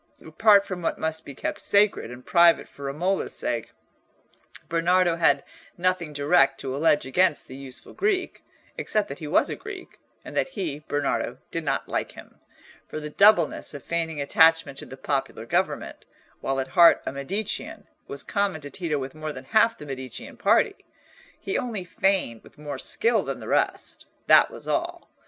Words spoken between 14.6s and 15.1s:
to the